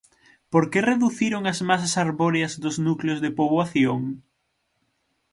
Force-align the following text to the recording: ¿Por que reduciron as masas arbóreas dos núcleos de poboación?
¿Por 0.51 0.63
que 0.71 0.87
reduciron 0.91 1.43
as 1.51 1.59
masas 1.69 1.93
arbóreas 2.05 2.53
dos 2.63 2.75
núcleos 2.87 3.19
de 3.23 3.33
poboación? 3.39 4.01